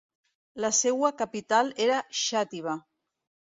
La 0.65 0.71
seua 0.77 1.11
capital 1.19 1.71
era 1.87 2.01
Xàtiva. 2.23 2.77